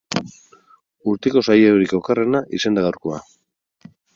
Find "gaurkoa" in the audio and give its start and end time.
2.89-3.21